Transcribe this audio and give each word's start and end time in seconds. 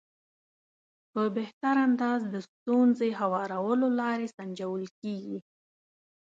په 1.11 1.21
بهتر 1.35 1.75
انداز 1.87 2.21
د 2.33 2.35
ستونزې 2.49 3.09
هوارولو 3.19 3.87
لارې 3.99 4.27
سنجول 4.35 4.83
کېږي. 4.99 5.37